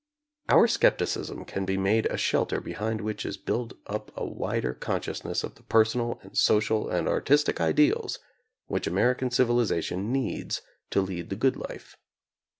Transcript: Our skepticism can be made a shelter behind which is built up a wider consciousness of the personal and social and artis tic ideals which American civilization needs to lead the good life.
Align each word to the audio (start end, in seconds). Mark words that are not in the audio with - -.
Our 0.49 0.65
skepticism 0.67 1.45
can 1.45 1.63
be 1.63 1.77
made 1.77 2.07
a 2.07 2.17
shelter 2.17 2.59
behind 2.59 3.01
which 3.01 3.23
is 3.23 3.37
built 3.37 3.73
up 3.85 4.11
a 4.17 4.25
wider 4.25 4.73
consciousness 4.73 5.43
of 5.43 5.53
the 5.53 5.61
personal 5.61 6.19
and 6.23 6.35
social 6.35 6.89
and 6.89 7.07
artis 7.07 7.43
tic 7.43 7.61
ideals 7.61 8.17
which 8.65 8.87
American 8.87 9.29
civilization 9.29 10.11
needs 10.11 10.63
to 10.89 11.01
lead 11.01 11.29
the 11.29 11.35
good 11.35 11.55
life. 11.55 11.97